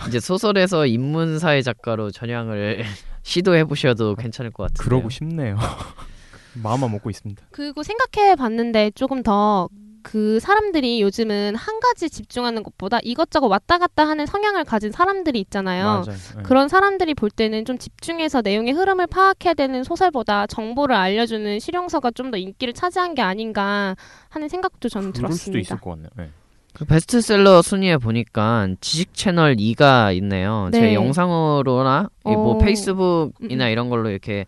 [0.08, 2.84] 이제 소설에서 인문사회 작가로 전향을
[3.26, 4.86] 시도해 보셔도 괜찮을 것 같아요.
[4.86, 5.58] 그러고 싶네요.
[6.64, 7.44] 마음만 먹고 있습니다.
[7.52, 9.68] 그리고 생각해 봤는데 조금 더
[10.06, 15.84] 그 사람들이 요즘은 한 가지 집중하는 것보다 이것저것 왔다 갔다 하는 성향을 가진 사람들이 있잖아요.
[15.86, 16.04] 맞아요.
[16.38, 16.44] 네.
[16.44, 22.30] 그런 사람들이 볼 때는 좀 집중해서 내용의 흐름을 파악해야 되는 소설보다 정보를 알려주는 실용서가 좀
[22.30, 23.96] 더 인기를 차지한 게 아닌가
[24.30, 25.78] 하는 생각도 저는 그럴 수도 있을 들었습니다.
[25.84, 26.10] 것 같네요.
[26.18, 26.30] 네.
[26.76, 30.70] 그 베스트셀러 순위에 보니까 지식 채널 2가 있네요.
[30.74, 30.94] 제 네.
[30.94, 32.58] 영상으로나 이뭐 어.
[32.58, 33.72] 페이스북이나 음, 음.
[33.72, 34.46] 이런 걸로 이렇게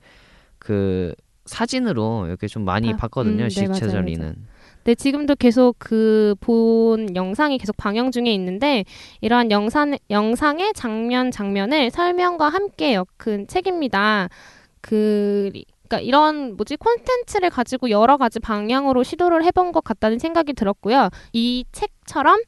[0.59, 1.13] 그
[1.45, 3.43] 사진으로 이렇게 좀 많이 아, 봤거든요.
[3.43, 4.15] 음, 네, 지식 채널 맞아요.
[4.17, 4.35] 2는.
[4.83, 8.83] 네, 지금도 계속 그 본 영상이 계속 방영 중에 있는데
[9.21, 14.29] 이러한 영상 영상의 장면 장면을 설명과 함께 엮은 책입니다.
[14.81, 15.49] 그
[15.87, 21.09] 그러니까 이런 뭐지 콘텐츠를 가지고 여러 가지 방향으로 시도를 해본 것 같다는 생각이 들었고요.
[21.33, 22.41] 이 책처럼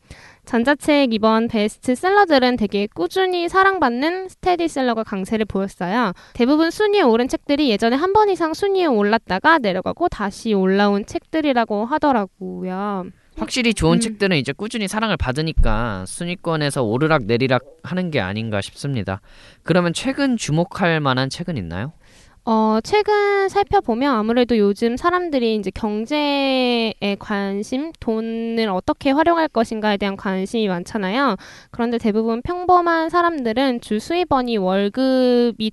[0.46, 6.14] 전자책 이번 베스트셀러들은 되게 꾸준히 사랑받는 스테디셀러가 강세를 보였어요.
[6.34, 13.06] 대부분 순위에 오른 책들이 예전에 한 번 이상 순위에 올랐다가 내려가고 다시 올라온 책들이라고 하더라고요.
[13.38, 14.00] 확실히 좋은 음.
[14.02, 19.22] 책들은 이제 꾸준히 사랑을 받으니까 순위권에서 오르락 내리락 하는 게 아닌가 싶습니다.
[19.64, 21.94] 그러면 최근 주목할 만한 책은 있나요?
[22.46, 30.68] 어, 최근 살펴보면 아무래도 요즘 사람들이 이제 경제에 관심, 돈을 어떻게 활용할 것인가에 대한 관심이
[30.68, 31.36] 많잖아요.
[31.70, 35.72] 그런데 대부분 평범한 사람들은 주 수입원이 월급이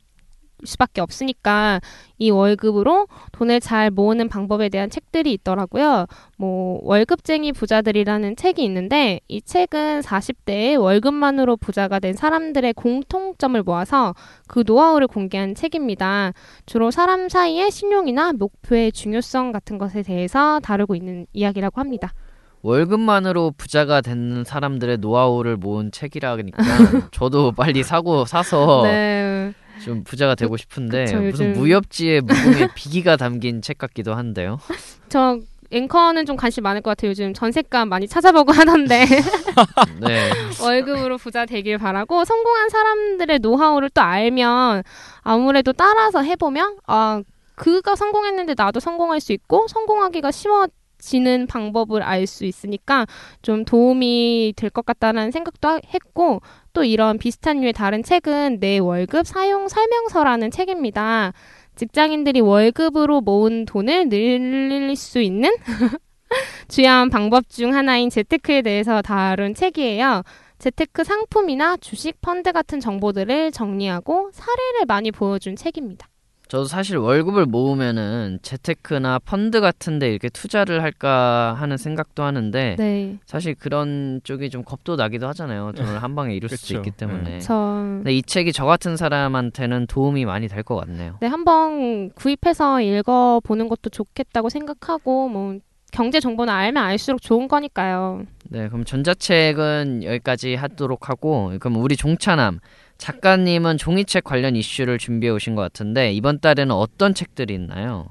[0.64, 1.80] 수밖에 없으니까
[2.18, 6.06] 이 월급으로 돈을 잘 모으는 방법에 대한 책들이 있더라고요.
[6.38, 14.14] 뭐 월급쟁이 부자들이라는 책이 있는데 이 책은 40대에 월급만으로 부자가 된 사람들의 공통점을 모아서
[14.48, 16.32] 그 노하우를 공개한 책입니다.
[16.64, 22.12] 주로 사람 사이의 신용이나 목표의 중요성 같은 것에 대해서 다루고 있는 이야기라고 합니다.
[22.62, 26.56] 월급만으로 부자가 되는 사람들의 노하우를 모은 책이라 니까
[27.12, 29.54] 저도 빨리 사고 사서 네.
[29.84, 34.58] 좀 부자가 되고 싶은데 그쵸, 무슨 무협지의 무공의 비기가 담긴 책 같기도 한데요.
[35.08, 35.38] 저
[35.70, 37.10] 앵커는 좀 관심 많을 것 같아요.
[37.10, 39.04] 요즘 전세값 많이 찾아보고 하던데
[40.00, 40.30] 네.
[40.62, 44.82] 월급으로 부자 되길 바라고 성공한 사람들의 노하우를 또 알면
[45.22, 47.22] 아무래도 따라서 해보면 아
[47.56, 50.68] 그가 성공했는데 나도 성공할 수 있고 성공하기가 쉬워
[51.06, 53.06] 지는 방법을 알 수 있으니까
[53.42, 56.40] 좀 도움이 될 것 같다는 생각도 하- 했고
[56.72, 61.32] 또 이런 비슷한 류의 다른 책은 내 월급 사용 설명서라는 책입니다.
[61.76, 65.54] 직장인들이 월급으로 모은 돈을 늘릴 수 있는
[66.68, 70.22] 주요한 방법 중 하나인 재테크에 대해서 다룬 책이에요.
[70.58, 76.08] 재테크 상품이나 주식, 펀드 같은 정보들을 정리하고 사례를 많이 보여준 책입니다.
[76.48, 83.18] 저도 사실 월급을 모으면은 재테크나 펀드 같은데 이렇게 투자를 할까 하는 생각도 하는데 네.
[83.26, 85.72] 사실 그런 쪽이 좀 겁도 나기도 하잖아요.
[85.72, 86.74] 돈을 한 방에 이룰 수도.
[86.76, 87.40] 있기 때문에.
[87.40, 91.16] 저 근데 이 책이 저 같은 사람한테는 도움이 많이 될 것 같네요.
[91.20, 95.58] 네, 한번 구입해서 읽어 보는 것도 좋겠다고 생각하고 뭐
[95.92, 98.22] 경제 정보는 알면 알수록 좋은 거니까요.
[98.50, 102.58] 네, 그럼 전자책은 여기까지 하도록 하고 그럼 우리 종차남
[102.98, 108.08] 작가님은 종이책 관련 이슈를 준비해 오신 것 같은데 이번 달에는 어떤 책들이 있나요?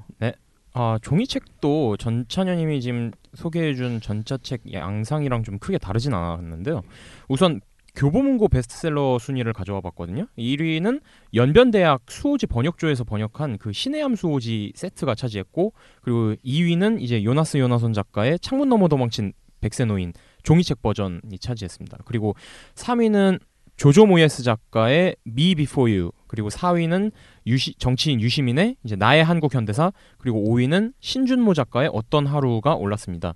[0.78, 6.82] 아 종이책도 전찬현님이 지금 소개해준 전자책 양상이랑 좀 크게 다르진 않았는데요.
[7.28, 7.62] 우선
[7.94, 10.26] 교보문고 베스트셀러 순위를 가져와 봤거든요.
[10.36, 11.00] 1위는
[11.32, 15.72] 연변대학 수호지 번역조에서 번역한 그 신의함 수호지 세트가 차지했고
[16.02, 22.00] 그리고 2위는 이제 요나스 요나선 작가의 창문 너머 도망친 백세노인 종이책 버전이 차지했습니다.
[22.04, 22.34] 그리고
[22.74, 23.40] 3위는
[23.76, 27.12] 조조 모예스 작가의 Me Before You 그리고 4위는
[27.46, 33.34] 유시, 정치인 유시민의 이제 나의 한국 현대사 그리고 5위는 신준모 작가의 어떤 하루가 올랐습니다.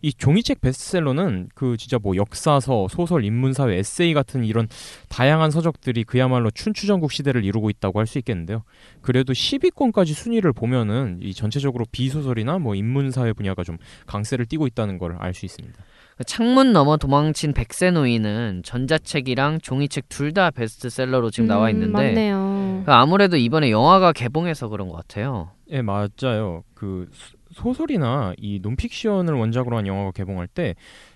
[0.00, 4.66] 이 종이책 베스트셀러는 그 진짜 뭐 역사서, 소설, 인문사회, 에세이 같은 이런
[5.08, 8.64] 다양한 서적들이 그야말로 춘추전국 시대를 이루고 있다고 할 수 있겠는데요.
[9.00, 15.16] 그래도 10위권까지 순위를 보면은 이 전체적으로 비소설이나 뭐 인문사회 분야가 좀 강세를 띠고 있다는 걸
[15.20, 15.78] 알 수 있습니다.
[16.22, 21.92] 그 창문 너머 도망친 백세 노인은 전자책이랑 종이책 둘 다 베스트셀러로 지금 나와 음, 있는데
[22.14, 22.82] 맞네요.
[22.86, 25.50] 그 아무래도 이번에 영화가 개봉해서 그런 것 같아요.
[25.70, 26.62] 예, 맞아요.
[26.74, 30.74] 그 소- 소설이나 이 논픽션을 원작으로 한 영화가 개봉할 때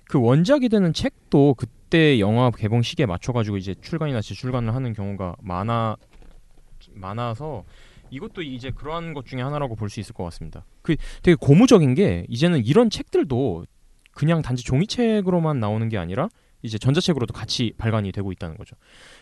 [0.08, 5.96] 그 원작이 되는 책도 그때 영화 개봉 시기에 맞춰가지고 이제 출간이나 재출간을 하는 경우가 많아
[6.94, 7.64] 많아서
[8.10, 10.64] 이것도 이제 그러한 것 중에 하나라고 볼 수 있을 것 같습니다.
[10.82, 13.66] 그 되게 고무적인 게 이제는 이런 책들도
[14.16, 16.28] 그냥 단지 종이책으로만 나오는 게 아니라
[16.62, 18.74] 이제 전자책으로도 같이 발간이 되고 있다는 거죠.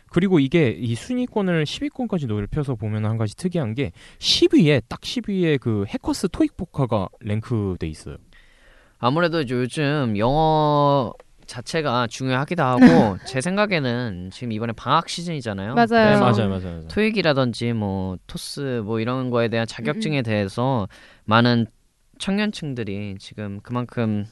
[0.08, 5.84] 그리고 이게 이 순위권을 10위권까지 넓혀서 보면 한 가지 특이한 게 10위에 딱 10위에 그
[5.88, 8.16] 해커스 토익 복화가 랭크돼 있어요.
[8.98, 11.12] 아무래도 이제 요즘 영어
[11.46, 15.74] 자체가 중요하기도 하고 제 생각에는 지금 이번에 방학 시즌이잖아요.
[15.74, 15.86] 맞아요.
[15.90, 16.88] 네, 맞아요, 맞아요, 맞아요.
[16.88, 20.86] 토익이라든지 뭐 토스 뭐 이런 거에 대한 자격증에 음, 대해서
[21.24, 21.66] 많은
[22.18, 24.24] 청년층들이 지금 그만큼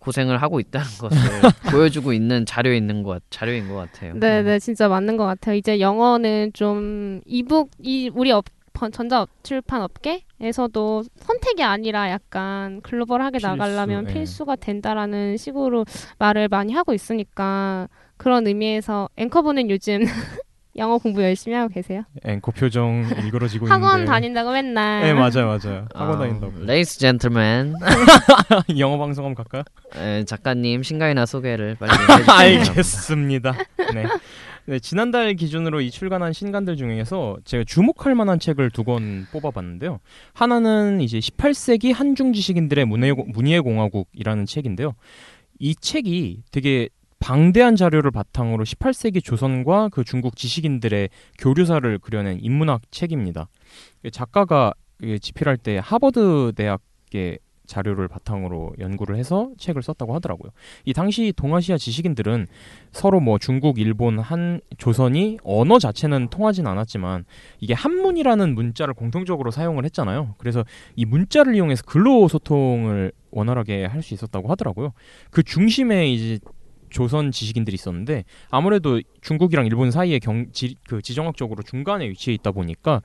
[0.00, 1.18] 고생을 하고 있다는 것을
[1.70, 4.14] 보여주고 있는 자료 있는 것 자료인 것 같아요.
[4.16, 5.54] 네, 네, 진짜 맞는 것 같아요.
[5.54, 13.38] 이제 영어는 좀 e-book 이 우리 업 번- 전자 출판 업계에서도 선택이 아니라 약간 글로벌하게
[13.38, 14.12] 필수, 나가려면 예.
[14.14, 15.84] 필수가 된다라는 식으로
[16.18, 20.00] 말을 많이 하고 있으니까 그런 의미에서 앵커분은 요즘
[20.76, 22.04] 영어 공부 열심히 하고 계세요?
[22.24, 24.10] 앵커 표정 일그러지고 학원 있는데.
[24.12, 25.02] 다닌다고 맨날.
[25.02, 25.88] 네 맞아요 맞아요.
[25.94, 26.52] 학원 아, 다닌다고.
[26.64, 27.74] Ladies gentleman
[28.78, 29.62] 영어 방송 한번 갈까요?
[29.96, 32.34] 에, 작가님 신간이나 소개를 빨리 해주세요.
[32.70, 33.52] 알겠습니다.
[33.94, 34.04] 네.
[34.66, 39.98] 네, 지난달 기준으로 이 출간한 신간들 중에서 제가 주목할 만한 책을 두 권 뽑아봤는데요.
[40.34, 44.94] 하나는 이제 18세기 한중 지식인들의 문예, 문예 공화국이라는 책인데요.
[45.58, 46.88] 이 책이 되게
[47.20, 53.48] 방대한 자료를 바탕으로 18세기 조선과 그 중국 지식인들의 교류사를 그려낸 인문학 책입니다.
[54.10, 60.50] 작가가 이게 집필할 때 하버드 대학의 자료를 바탕으로 연구를 해서 책을 썼다고 하더라고요.
[60.84, 62.48] 이 당시 동아시아 지식인들은
[62.90, 67.24] 서로 뭐 중국, 일본, 한 조선이 언어 자체는 통하진 않았지만
[67.60, 70.34] 이게 한문이라는 문자를 공통적으로 사용을 했잖아요.
[70.38, 70.64] 그래서
[70.96, 74.92] 이 문자를 이용해서 글로 소통을 원활하게 할 수 있었다고 하더라고요.
[75.30, 76.40] 그 중심에 이제
[76.90, 83.02] 조선 지식인들이 있었는데 아무래도 중국이랑 일본 사이에 경, 지, 그 지정학적으로 중간에 위치해 있다 보니까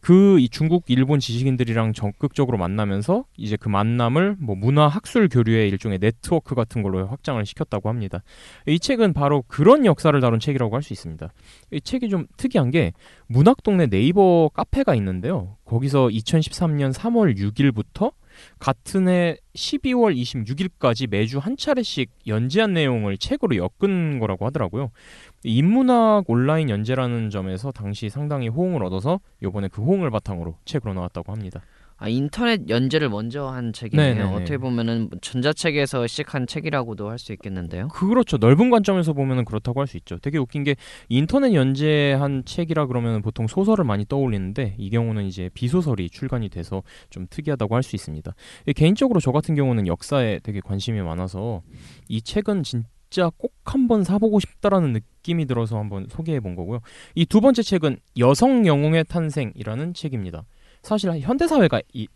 [0.00, 5.98] 그 이 중국, 일본 지식인들이랑 적극적으로 만나면서 이제 그 만남을 뭐 문화 학술 교류의 일종의
[5.98, 8.22] 네트워크 같은 걸로 확장을 시켰다고 합니다.
[8.66, 11.30] 이 책은 바로 그런 역사를 다룬 책이라고 할 수 있습니다.
[11.72, 12.94] 이 책이 좀 특이한 게
[13.26, 15.58] 문학동네 네이버 카페가 있는데요.
[15.66, 18.12] 거기서 2013년 3월 6일부터
[18.58, 24.90] 같은 해 12월 26일까지 매주 한 차례씩 연재한 내용을 책으로 엮은 거라고 하더라고요.
[25.44, 31.62] 인문학 온라인 연재라는 점에서 당시 상당히 호응을 얻어서 요번에 그 호응을 바탕으로 책으로 나왔다고 합니다.
[32.02, 34.14] 아, 인터넷 연재를 먼저 한 책이네요.
[34.14, 34.34] 네네네.
[34.34, 37.88] 어떻게 보면은 전자책에서 시작한 책이라고도 할 수 있겠는데요.
[37.88, 38.38] 그렇죠.
[38.38, 40.16] 넓은 관점에서 보면은 그렇다고 할 수 있죠.
[40.18, 40.76] 되게 웃긴 게
[41.10, 47.26] 인터넷 연재한 책이라 그러면 보통 소설을 많이 떠올리는데 이 경우는 이제 비소설이 출간이 돼서 좀
[47.28, 48.32] 특이하다고 할 수 있습니다.
[48.66, 51.60] 이 개인적으로 저 같은 경우는 역사에 되게 관심이 많아서
[52.08, 56.80] 이 책은 진짜 꼭 한번 사보고 싶다라는 느낌이 들어서 한번 소개해 본 거고요.
[57.14, 60.44] 이 두 번째 책은 여성 영웅의 탄생이라는 책입니다.
[60.82, 62.06] 사실 현대 사회가 이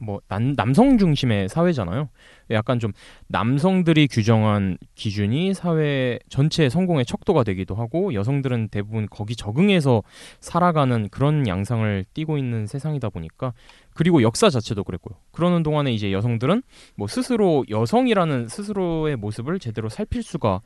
[0.00, 0.20] 뭐
[0.56, 2.08] 남성 중심의 사회잖아요.
[2.50, 2.92] 약간 좀
[3.28, 10.02] 남성들이 규정한 기준이 사회 전체의 성공의 척도가 되기도 하고 여성들은 대부분 거기 적응해서
[10.40, 13.52] 살아가는 그런 양상을 띠고 있는 세상이다 보니까
[13.94, 15.18] 그리고 역사 자체도 그랬고요.
[15.32, 16.62] 그러는 동안에 이제 여성들은
[16.96, 20.62] 뭐 스스로 여성이라는 스스로의 모습을 제대로 살필 수가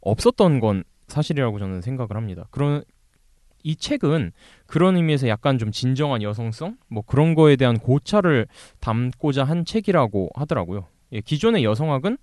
[0.00, 2.46] 없었던 건 사실이라고 저는 생각을 합니다.
[2.50, 2.82] 그런
[3.62, 4.32] 이 책은
[4.66, 8.46] 그런 의미에서 약간 좀 진정한 여성성 뭐 그런 거에 대한 고찰을
[8.80, 10.86] 담고자 한 책이라고 하더라고요.
[11.12, 12.18] 예, 기존의 여성학은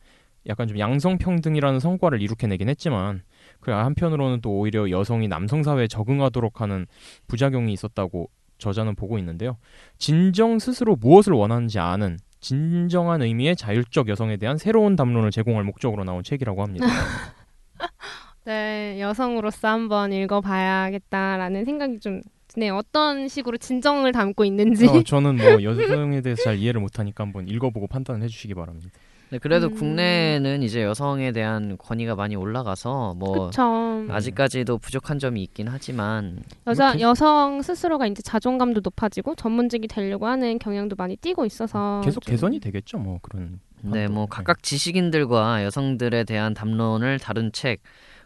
[0.47, 3.23] 약간 좀 양성평등이라는 성과를 이룩해내긴 했지만
[3.59, 6.85] 그 한편으로는 또 오히려 여성이 남성 사회에 적응하도록 하는
[7.27, 9.57] 부작용이 있었다고 저자는 보고 있는데요.
[9.97, 16.23] 진정 스스로 무엇을 원하는지 아는 진정한 의미의 자율적 여성에 대한 새로운 담론을 제공할 목적으로 나온
[16.23, 16.85] 책이라고 합니다.
[18.45, 22.75] 네, 여성으로서 한번 읽어봐야겠다라는 생각이 좀 드네요.
[22.77, 24.85] 어떤 식으로 진정을 담고 있는지.
[24.87, 28.89] 어, 저는 뭐 여성에 대해서 잘 이해를 못하니까 한번 읽어보고 판단을 해주시기 바랍니다.
[29.31, 29.73] 네, 그래도 음.
[29.73, 34.05] 국내에는 이제 여성에 대한 권위가 많이 올라가서 뭐 그쵸.
[34.09, 40.27] 아직까지도 부족한 점이 있긴 하지만 여자 뭐 개- 여성 스스로가 이제 자존감도 높아지고 전문직이 되려고
[40.27, 43.59] 하는 경향도 많이 띄고 있어서 계속 좀- 개선이 되겠죠, 뭐 그런.
[43.81, 44.27] 네, 뭐 네.
[44.29, 47.81] 각각 지식인들과 여성들에 대한 담론을 다룬 책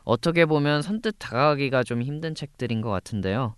[0.10, 3.56] 어떻게 보면 선뜻 다가가기가 좀 힘든 책들인 것 같은데요.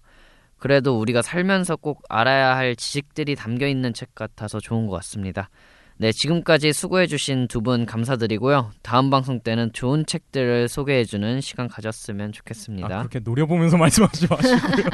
[0.57, 5.49] 그래도 우리가 살면서 꼭 알아야 할 지식들이 담겨 있는 책 같아서 좋은 것 같습니다.
[5.97, 8.71] 네, 지금까지 수고해주신 두 분 감사드리고요.
[8.81, 12.87] 다음 방송 때는 좋은 책들을 소개해주는 시간 가졌으면 아, 좋겠습니다.
[12.99, 14.89] 그렇게 노려보면서 말씀하지 마시고요.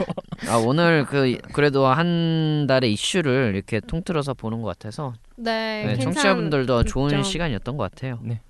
[0.49, 6.03] 아, 오늘 그 그래도 한 달의 이슈를 이렇게 통틀어서 보는 것 같아서 네, 네, 괜찮-
[6.13, 8.19] 청취자분들도 좋은 좀- 시간이었던 것 같아요.
[8.23, 8.41] 네.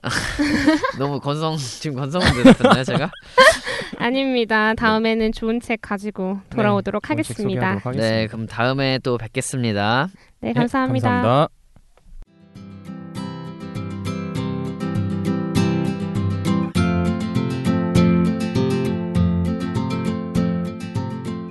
[0.98, 3.10] 너무 건성 지금 건성은 대답했나요 제가?
[3.98, 4.74] 아닙니다.
[4.74, 7.70] 다음에는 좋은 책 가지고 돌아오도록 좋은 책 하겠습니다.
[7.76, 8.02] 하겠습니다.
[8.02, 10.08] 네, 그럼 다음에 또 뵙겠습니다.
[10.40, 11.08] 네, 네, 감사합니다.
[11.08, 11.48] 감사합니다.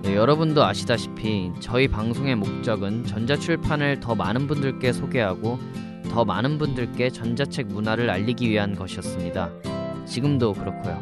[0.04, 5.58] 네, 여러분도 아시다시피 저희 방송의 목적은 전자출판을 더 많은 분들께 소개하고
[6.12, 9.50] 더 많은 분들께 전자책 문화를 알리기 위한 것이었습니다.
[10.06, 11.02] 지금도 그렇고요.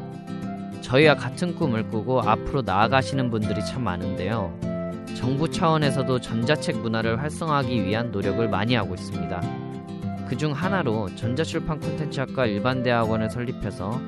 [0.82, 4.55] 저희와 같은 꿈을 꾸고 앞으로 나아가시는 분들이 참 많은데요.
[5.16, 9.41] 정부 차원에서도 전자책 문화를 활성화하기 위한 노력을 많이 하고 있습니다.
[10.30, 13.99] 그 중 하나로 전자출판 콘텐츠학과 일반대학원을 설립해서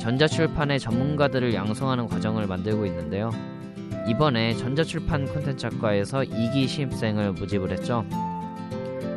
[0.00, 3.30] 전자출판의 전문가들을 양성하는 과정을 만들고 있는데요.
[4.08, 8.04] 이번에 전자출판 콘텐츠학과에서 2기 신입생을 모집을 했죠.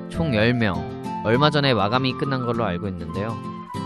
[0.10, 1.01] 총 10명.
[1.24, 3.38] 얼마 전에 마감이 끝난 걸로 알고 있는데요.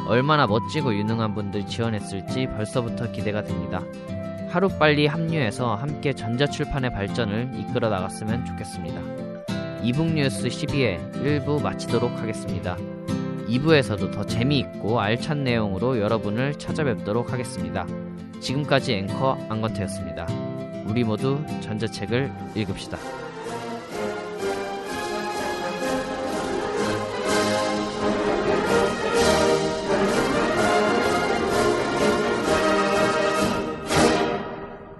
[0.07, 3.81] 얼마나 멋지고 유능한 분들 지원했을지 벌써부터 기대가 됩니다.
[4.49, 9.01] 하루빨리 합류해서 함께 전자출판의 발전을 이끌어 나갔으면 좋겠습니다.
[9.83, 12.77] 이북뉴스 12회 1부 마치도록 하겠습니다.
[13.49, 17.85] 2부에서도 더 재미있고 알찬 내용으로 여러분을 찾아뵙도록 하겠습니다.
[18.39, 20.25] 지금까지 앵커 안건태였습니다.
[20.87, 23.24] 우리 모두 전자책을 읽읍시다.